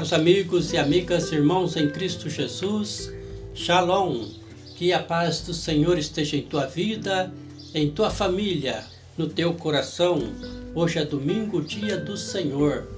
Caros 0.00 0.14
amigos 0.14 0.72
e 0.72 0.78
amigas, 0.78 1.30
irmãos 1.30 1.76
em 1.76 1.86
Cristo 1.90 2.30
Jesus, 2.30 3.12
Shalom. 3.54 4.28
Que 4.74 4.94
a 4.94 4.98
paz 4.98 5.42
do 5.42 5.52
Senhor 5.52 5.98
esteja 5.98 6.38
em 6.38 6.42
tua 6.42 6.64
vida, 6.64 7.30
em 7.74 7.90
tua 7.90 8.08
família, 8.08 8.82
no 9.18 9.28
teu 9.28 9.52
coração. 9.52 10.32
Hoje 10.74 10.98
é 10.98 11.04
domingo, 11.04 11.60
dia 11.60 11.98
do 11.98 12.16
Senhor, 12.16 12.88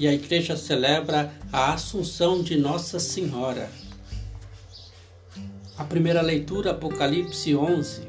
e 0.00 0.08
a 0.08 0.12
igreja 0.12 0.56
celebra 0.56 1.32
a 1.52 1.74
Assunção 1.74 2.42
de 2.42 2.56
Nossa 2.56 2.98
Senhora. 2.98 3.70
A 5.78 5.84
primeira 5.84 6.22
leitura, 6.22 6.72
Apocalipse 6.72 7.54
11. 7.54 8.02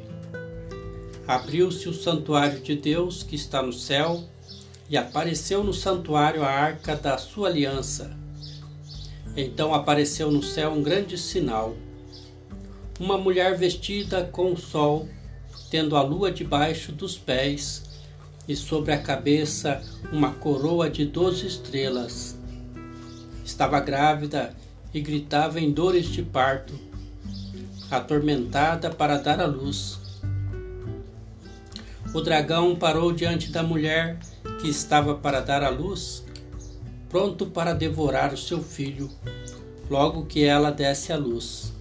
Abriu-se 1.28 1.88
o 1.88 1.94
santuário 1.94 2.62
de 2.62 2.76
Deus 2.76 3.22
que 3.22 3.36
está 3.36 3.62
no 3.62 3.72
céu 3.72 4.24
e 4.90 4.98
apareceu 4.98 5.64
no 5.64 5.72
santuário 5.72 6.42
a 6.42 6.50
arca 6.50 6.96
da 6.96 7.16
sua 7.20 7.50
aliança. 7.50 8.23
Então 9.36 9.74
apareceu 9.74 10.32
no 10.32 10.44
céu 10.44 10.72
um 10.72 10.84
grande 10.84 11.18
sinal: 11.18 11.76
uma 13.00 13.18
mulher 13.18 13.58
vestida 13.58 14.24
com 14.24 14.54
o 14.54 14.58
sol, 14.58 15.08
tendo 15.72 15.96
a 15.96 16.02
lua 16.04 16.32
debaixo 16.32 16.92
dos 16.92 17.18
pés, 17.18 17.84
e 18.48 18.56
sobre 18.56 18.92
a 18.92 19.02
cabeça 19.02 19.82
uma 20.12 20.32
coroa 20.32 20.90
de 20.90 21.06
doze 21.06 21.48
estrelas. 21.48 22.38
Estava 23.44 23.80
grávida 23.80 24.56
e 24.94 25.02
gritava 25.02 25.60
em 25.60 25.72
dores 25.72 26.06
de 26.06 26.22
parto, 26.22 26.74
atormentada 27.90 28.90
para 28.90 29.18
dar 29.18 29.40
à 29.40 29.46
luz. 29.46 30.00
O 32.14 32.22
dragão 32.22 32.76
parou 32.76 33.12
diante 33.12 33.50
da 33.50 33.64
mulher 33.64 34.20
que 34.62 34.70
estava 34.70 35.16
para 35.16 35.40
dar 35.40 35.64
à 35.64 35.70
luz, 35.70 36.24
pronto 37.14 37.46
para 37.46 37.74
devorar 37.74 38.34
o 38.34 38.38
seu 38.38 38.64
filho, 38.64 39.08
logo 39.88 40.26
que 40.26 40.44
ela 40.44 40.72
desse 40.72 41.14
à 41.14 41.16
luz. 41.16 41.72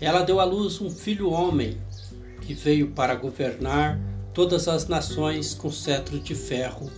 Ela 0.00 0.24
deu 0.24 0.40
à 0.40 0.44
luz 0.44 0.80
um 0.80 0.90
filho 0.90 1.30
homem, 1.30 1.78
que 2.40 2.52
veio 2.52 2.88
para 2.88 3.14
governar 3.14 3.96
todas 4.34 4.66
as 4.66 4.88
nações 4.88 5.54
com 5.54 5.70
cetro 5.70 6.18
de 6.18 6.34
ferro. 6.34 6.90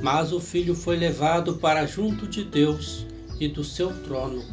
Mas 0.00 0.32
o 0.32 0.38
filho 0.38 0.76
foi 0.76 0.96
levado 0.96 1.56
para 1.56 1.84
junto 1.86 2.28
de 2.28 2.44
Deus 2.44 3.04
e 3.40 3.48
do 3.48 3.64
seu 3.64 3.92
trono. 4.04 4.44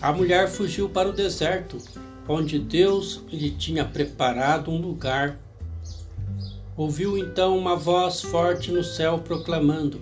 A 0.00 0.10
mulher 0.14 0.48
fugiu 0.48 0.88
para 0.88 1.10
o 1.10 1.12
deserto, 1.12 1.76
onde 2.26 2.58
Deus 2.58 3.22
lhe 3.30 3.50
tinha 3.50 3.84
preparado 3.84 4.70
um 4.70 4.80
lugar 4.80 5.38
Ouviu 6.78 7.18
então 7.18 7.58
uma 7.58 7.74
voz 7.74 8.22
forte 8.22 8.70
no 8.70 8.84
céu 8.84 9.18
proclamando: 9.18 10.00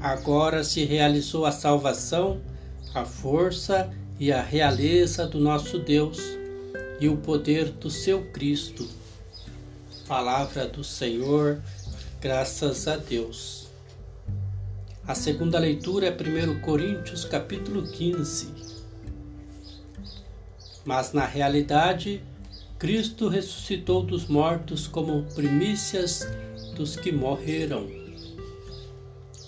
Agora 0.00 0.62
se 0.62 0.84
realizou 0.84 1.44
a 1.44 1.50
salvação, 1.50 2.40
a 2.94 3.04
força 3.04 3.92
e 4.20 4.30
a 4.30 4.40
realeza 4.40 5.26
do 5.26 5.40
nosso 5.40 5.80
Deus 5.80 6.20
e 7.00 7.08
o 7.08 7.16
poder 7.16 7.72
do 7.72 7.90
seu 7.90 8.30
Cristo. 8.30 8.88
Palavra 10.06 10.68
do 10.68 10.84
Senhor, 10.84 11.60
graças 12.20 12.86
a 12.86 12.96
Deus. 12.96 13.66
A 15.04 15.16
segunda 15.16 15.58
leitura 15.58 16.06
é 16.06 16.12
1 16.12 16.60
Coríntios 16.60 17.24
capítulo 17.24 17.82
15. 17.88 18.54
Mas 20.84 21.12
na 21.12 21.26
realidade, 21.26 22.22
Cristo 22.78 23.28
ressuscitou 23.28 24.02
dos 24.02 24.26
mortos 24.26 24.86
como 24.86 25.22
primícias 25.34 26.28
dos 26.74 26.94
que 26.94 27.10
morreram. 27.10 27.86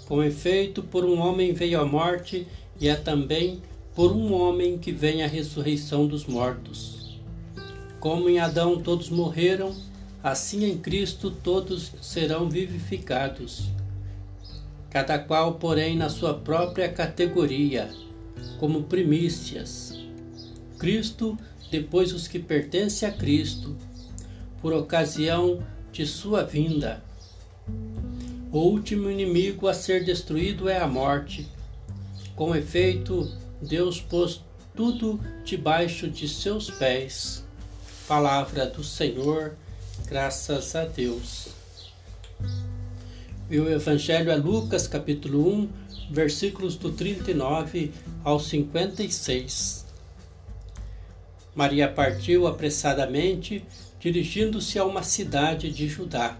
Com 0.06 0.22
efeito, 0.22 0.82
por 0.82 1.04
um 1.04 1.18
homem 1.20 1.52
veio 1.52 1.78
a 1.78 1.84
morte, 1.84 2.46
e 2.80 2.88
é 2.88 2.96
também 2.96 3.60
por 3.94 4.12
um 4.12 4.32
homem 4.32 4.78
que 4.78 4.92
vem 4.92 5.22
a 5.22 5.26
ressurreição 5.26 6.06
dos 6.06 6.24
mortos. 6.24 7.18
Como 8.00 8.30
em 8.30 8.38
Adão 8.38 8.80
todos 8.80 9.10
morreram, 9.10 9.76
assim 10.22 10.64
em 10.64 10.78
Cristo 10.78 11.30
todos 11.30 11.92
serão 12.00 12.48
vivificados. 12.48 13.64
Cada 14.88 15.18
qual, 15.18 15.56
porém, 15.56 15.98
na 15.98 16.08
sua 16.08 16.32
própria 16.32 16.88
categoria, 16.88 17.90
como 18.58 18.84
primícias. 18.84 19.98
Cristo 20.78 21.36
depois 21.70 22.12
os 22.12 22.26
que 22.26 22.38
pertencem 22.38 23.08
a 23.08 23.12
Cristo, 23.12 23.76
por 24.60 24.72
ocasião 24.72 25.62
de 25.92 26.06
sua 26.06 26.44
vinda. 26.44 27.02
O 28.50 28.58
último 28.60 29.10
inimigo 29.10 29.68
a 29.68 29.74
ser 29.74 30.04
destruído 30.04 30.68
é 30.68 30.78
a 30.78 30.86
morte. 30.86 31.46
Com 32.34 32.54
efeito, 32.54 33.30
Deus 33.60 34.00
pôs 34.00 34.42
tudo 34.74 35.20
debaixo 35.44 36.08
de 36.08 36.28
seus 36.28 36.70
pés. 36.70 37.44
Palavra 38.06 38.66
do 38.66 38.82
Senhor, 38.82 39.54
graças 40.06 40.74
a 40.74 40.84
Deus. 40.84 41.48
E 43.50 43.58
o 43.58 43.70
Evangelho 43.70 44.30
é 44.30 44.36
Lucas, 44.36 44.86
capítulo 44.86 45.46
1, 45.52 45.68
versículos 46.10 46.76
do 46.76 46.92
39 46.92 47.92
ao 48.24 48.38
56. 48.38 49.87
Maria 51.58 51.88
partiu 51.88 52.46
apressadamente, 52.46 53.64
dirigindo-se 53.98 54.78
a 54.78 54.84
uma 54.84 55.02
cidade 55.02 55.72
de 55.72 55.88
Judá. 55.88 56.38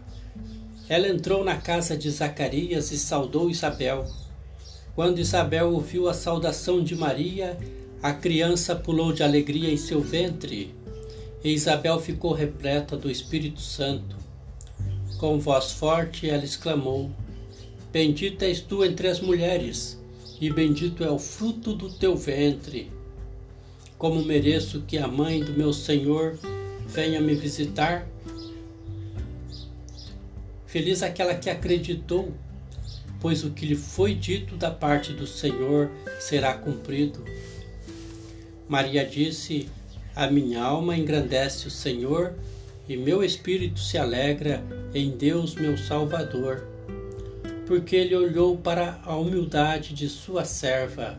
Ela 0.89 1.09
entrou 1.09 1.43
na 1.43 1.57
casa 1.57 1.97
de 1.97 2.09
Zacarias 2.09 2.93
e 2.93 2.97
saudou 2.97 3.51
Isabel. 3.51 4.07
Quando 4.95 5.19
Isabel 5.19 5.73
ouviu 5.73 6.09
a 6.09 6.15
saudação 6.15 6.85
de 6.85 6.95
Maria, 6.95 7.59
a 8.01 8.13
criança 8.13 8.77
pulou 8.77 9.13
de 9.13 9.25
alegria 9.25 9.73
em 9.73 9.77
seu 9.77 10.01
ventre, 10.01 10.73
e 11.43 11.53
Isabel 11.53 11.99
ficou 11.99 12.33
repleta 12.33 12.97
do 12.97 13.11
Espírito 13.11 13.61
Santo. 13.61 14.15
Com 15.19 15.41
voz 15.41 15.73
forte 15.73 16.31
ela 16.31 16.45
exclamou: 16.45 17.11
Bendita 17.91 18.45
és 18.45 18.61
tu 18.61 18.85
entre 18.85 19.09
as 19.09 19.19
mulheres, 19.19 20.01
e 20.41 20.49
bendito 20.49 21.03
é 21.03 21.11
o 21.11 21.19
fruto 21.19 21.75
do 21.75 21.93
teu 21.93 22.15
ventre. 22.15 22.97
Como 23.99 24.25
mereço 24.25 24.85
que 24.87 24.97
a 24.97 25.09
mãe 25.09 25.43
do 25.43 25.53
meu 25.53 25.73
Senhor 25.73 26.39
venha 26.87 27.21
me 27.21 27.35
visitar? 27.35 28.07
Feliz 30.67 31.03
aquela 31.03 31.35
que 31.35 31.51
acreditou, 31.51 32.33
pois 33.21 33.43
o 33.43 33.51
que 33.51 33.67
lhe 33.67 33.75
foi 33.75 34.15
dito 34.15 34.55
da 34.55 34.71
parte 34.71 35.13
do 35.13 35.27
Senhor 35.27 35.91
será 36.21 36.55
cumprido. 36.55 37.25
Maria 38.69 39.05
disse: 39.05 39.69
A 40.15 40.31
minha 40.31 40.63
alma 40.63 40.97
engrandece 40.97 41.67
o 41.67 41.71
Senhor 41.71 42.35
e 42.89 42.97
meu 42.97 43.25
espírito 43.25 43.81
se 43.81 43.99
alegra 43.99 44.63
em 44.95 45.11
Deus, 45.11 45.57
meu 45.57 45.77
Salvador, 45.77 46.69
porque 47.67 47.97
ele 47.97 48.15
olhou 48.15 48.57
para 48.57 49.01
a 49.05 49.17
humildade 49.17 49.93
de 49.93 50.09
sua 50.09 50.45
serva. 50.45 51.19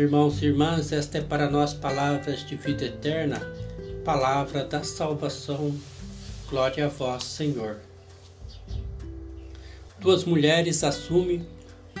Irmãos 0.00 0.40
e 0.40 0.46
irmãs, 0.46 0.92
esta 0.92 1.18
é 1.18 1.20
para 1.20 1.50
nós 1.50 1.74
palavras 1.74 2.42
de 2.46 2.56
vida 2.56 2.86
eterna, 2.86 3.38
palavra 4.02 4.64
da 4.64 4.82
salvação. 4.82 5.78
Glória 6.48 6.86
a 6.86 6.88
vós, 6.88 7.22
Senhor. 7.22 7.76
Duas 10.00 10.24
mulheres 10.24 10.82
assumem 10.82 11.46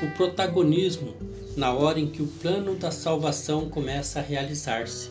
o 0.02 0.10
protagonismo 0.16 1.14
na 1.58 1.74
hora 1.74 2.00
em 2.00 2.06
que 2.06 2.22
o 2.22 2.26
plano 2.26 2.74
da 2.74 2.90
salvação 2.90 3.68
começa 3.68 4.18
a 4.18 4.22
realizar-se. 4.22 5.10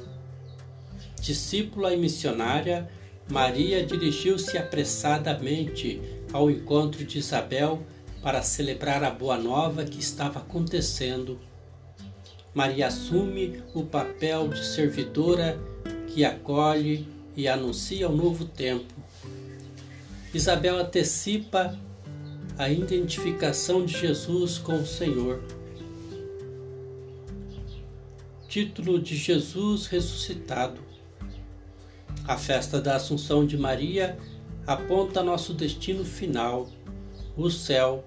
Discípula 1.21 1.93
e 1.93 1.97
missionária, 1.97 2.89
Maria 3.29 3.85
dirigiu-se 3.85 4.57
apressadamente 4.57 6.01
ao 6.33 6.49
encontro 6.49 7.05
de 7.05 7.19
Isabel 7.19 7.83
para 8.23 8.41
celebrar 8.41 9.03
a 9.03 9.11
boa 9.11 9.37
nova 9.37 9.85
que 9.85 9.99
estava 9.99 10.39
acontecendo 10.39 11.39
Maria 12.53 12.87
assume 12.87 13.61
o 13.73 13.83
papel 13.83 14.47
de 14.47 14.65
servidora 14.65 15.59
que 16.07 16.25
acolhe 16.25 17.07
e 17.35 17.47
anuncia 17.47 18.09
o 18.09 18.15
novo 18.15 18.45
tempo. 18.45 18.93
Isabel 20.33 20.77
antecipa 20.77 21.77
a 22.57 22.69
identificação 22.69 23.85
de 23.85 23.97
Jesus 23.97 24.57
com 24.57 24.75
o 24.81 24.85
Senhor. 24.85 25.41
Título 28.47 28.99
de 28.99 29.15
Jesus 29.15 29.85
ressuscitado. 29.85 30.81
A 32.27 32.37
festa 32.37 32.81
da 32.81 32.95
Assunção 32.95 33.45
de 33.45 33.57
Maria 33.57 34.17
aponta 34.65 35.23
nosso 35.23 35.53
destino 35.53 36.03
final, 36.03 36.69
o 37.37 37.49
céu 37.49 38.03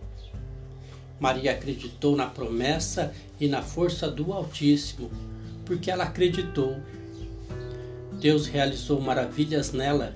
Maria 1.23 1.53
acreditou 1.53 2.17
na 2.17 2.27
promessa 2.27 3.15
e 3.39 3.47
na 3.47 3.63
força 3.63 4.11
do 4.11 4.33
Altíssimo, 4.33 5.09
porque 5.65 5.89
ela 5.89 6.03
acreditou. 6.03 6.77
Deus 8.15 8.49
realizou 8.49 9.01
maravilhas 9.01 9.71
nela, 9.71 10.15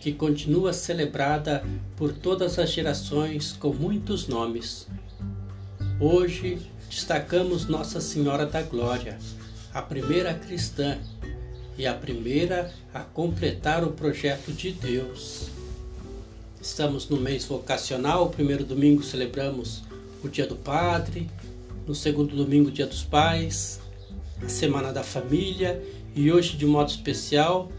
que 0.00 0.12
continua 0.12 0.72
celebrada 0.72 1.64
por 1.96 2.12
todas 2.12 2.58
as 2.58 2.68
gerações 2.68 3.52
com 3.52 3.72
muitos 3.72 4.26
nomes. 4.26 4.88
Hoje 6.00 6.58
destacamos 6.88 7.66
Nossa 7.66 8.00
Senhora 8.00 8.44
da 8.44 8.60
Glória, 8.60 9.20
a 9.72 9.80
primeira 9.80 10.34
cristã 10.34 10.98
e 11.78 11.86
a 11.86 11.94
primeira 11.94 12.74
a 12.92 13.02
completar 13.02 13.84
o 13.84 13.92
projeto 13.92 14.50
de 14.50 14.72
Deus. 14.72 15.46
Estamos 16.60 17.08
no 17.08 17.18
mês 17.18 17.44
vocacional, 17.44 18.26
o 18.26 18.30
primeiro 18.30 18.64
domingo 18.64 19.04
celebramos 19.04 19.88
o 20.22 20.28
Dia 20.28 20.46
do 20.46 20.56
Padre, 20.56 21.28
no 21.86 21.94
segundo 21.94 22.36
domingo, 22.36 22.68
o 22.68 22.72
Dia 22.72 22.86
dos 22.86 23.02
Pais, 23.02 23.80
a 24.42 24.48
Semana 24.48 24.92
da 24.92 25.02
Família 25.02 25.82
e 26.14 26.30
hoje, 26.30 26.56
de 26.56 26.66
modo 26.66 26.90
especial, 26.90 27.70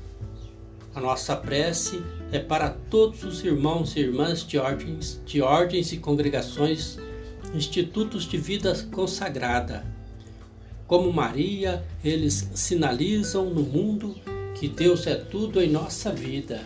a 0.94 1.00
nossa 1.00 1.36
prece 1.36 2.02
é 2.32 2.40
para 2.40 2.70
todos 2.70 3.24
os 3.24 3.44
irmãos 3.44 3.96
e 3.96 4.00
irmãs 4.00 4.46
de 4.46 4.58
ordens, 4.58 5.22
de 5.26 5.42
ordens 5.42 5.92
e 5.92 5.98
congregações, 5.98 6.98
institutos 7.54 8.26
de 8.26 8.38
vida 8.38 8.74
consagrada. 8.92 9.86
Como 10.88 11.12
Maria, 11.14 11.86
eles 12.04 12.50
sinalizam 12.54 13.50
no 13.50 13.64
mundo 13.64 14.16
que 14.60 14.68
Deus 14.68 15.08
é 15.08 15.16
tudo 15.16 15.62
em 15.62 15.70
nossa 15.70 16.12
vida. 16.12 16.62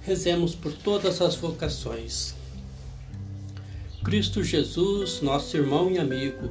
Rezemos 0.00 0.54
por 0.54 0.72
todas 0.72 1.20
as 1.20 1.36
vocações. 1.36 2.34
Cristo 4.04 4.42
Jesus, 4.42 5.20
nosso 5.20 5.56
irmão 5.56 5.88
e 5.88 5.96
amigo, 5.96 6.50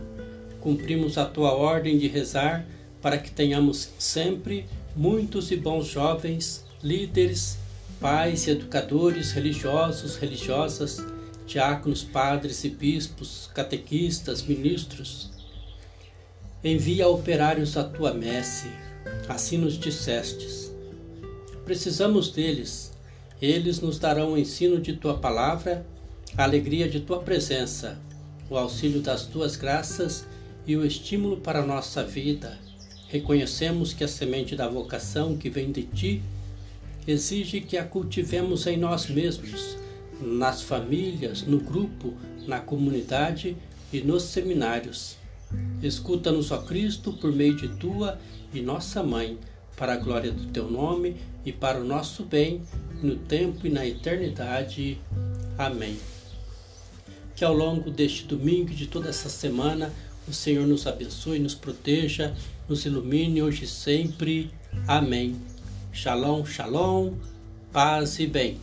cumprimos 0.62 1.18
a 1.18 1.26
tua 1.26 1.54
ordem 1.54 1.98
de 1.98 2.08
rezar 2.08 2.66
para 3.02 3.18
que 3.18 3.30
tenhamos 3.30 3.90
sempre 4.00 4.66
muitos 4.96 5.52
e 5.52 5.58
bons 5.58 5.86
jovens, 5.86 6.64
líderes, 6.82 7.58
pais 8.00 8.48
educadores 8.48 9.34
religiosos, 9.34 10.16
religiosas, 10.16 11.06
diáconos, 11.46 12.06
padres 12.06 12.64
e 12.64 12.70
bispos, 12.70 13.50
catequistas, 13.54 14.42
ministros. 14.44 15.30
Envia 16.64 17.10
operários 17.10 17.76
à 17.76 17.84
tua 17.84 18.14
messe, 18.14 18.70
assim 19.28 19.58
nos 19.58 19.78
dissestes. 19.78 20.72
Precisamos 21.66 22.30
deles. 22.32 22.94
Eles 23.42 23.82
nos 23.82 24.00
darão 24.00 24.34
o 24.34 24.38
ensino 24.38 24.80
de 24.80 24.94
tua 24.94 25.18
palavra 25.18 25.86
a 26.38 26.44
alegria 26.44 26.88
de 26.88 27.02
tua 27.02 27.20
presença, 27.20 28.00
o 28.50 28.58
auxílio 28.58 29.02
das 29.02 29.26
tuas 29.26 29.56
graças 29.56 30.26
e 30.66 30.78
o 30.78 30.86
estímulo 30.86 31.38
para 31.38 31.60
a 31.60 31.66
nossa 31.66 32.04
vida. 32.04 32.58
Reconhecemos 33.10 33.94
que 33.94 34.04
a 34.04 34.08
semente 34.08 34.56
da 34.56 34.68
vocação 34.68 35.36
que 35.36 35.50
vem 35.50 35.72
de 35.72 35.84
ti 35.84 36.22
exige 37.06 37.60
que 37.60 37.78
a 37.78 37.84
cultivemos 37.84 38.66
em 38.66 38.78
nós 38.78 39.08
mesmos, 39.08 39.78
nas 40.22 40.62
famílias, 40.62 41.42
no 41.42 41.60
grupo, 41.60 42.14
na 42.48 42.60
comunidade 42.60 43.58
e 43.92 44.00
nos 44.00 44.24
seminários. 44.24 45.18
Escuta-nos, 45.84 46.52
ó 46.52 46.60
Cristo, 46.60 47.12
por 47.12 47.34
meio 47.34 47.58
de 47.58 47.68
tua 47.76 48.18
e 48.54 48.62
nossa 48.62 49.04
mãe, 49.04 49.38
para 49.76 49.94
a 49.94 49.98
glória 49.98 50.32
do 50.32 50.46
teu 50.46 50.70
nome 50.70 51.18
e 51.46 51.52
para 51.52 51.82
o 51.82 51.84
nosso 51.84 52.24
bem, 52.24 52.62
no 53.02 53.18
tempo 53.18 53.68
e 53.68 53.70
na 53.70 53.86
eternidade. 53.86 54.98
Amém 55.58 55.98
que 57.36 57.44
ao 57.44 57.54
longo 57.54 57.90
deste 57.90 58.26
domingo 58.26 58.72
e 58.72 58.76
de 58.76 58.88
toda 58.88 59.10
essa 59.10 59.30
semana 59.30 59.92
o 60.28 60.34
Senhor 60.34 60.68
nos 60.68 60.86
abençoe, 60.86 61.40
nos 61.40 61.56
proteja, 61.56 62.34
nos 62.68 62.86
ilumine 62.86 63.42
hoje 63.42 63.66
e 63.66 63.68
sempre. 63.68 64.52
Amém. 64.88 65.36
Shalom, 65.92 66.46
shalom, 66.46 67.14
paz 67.72 68.20
e 68.20 68.28
bem. 68.28 68.60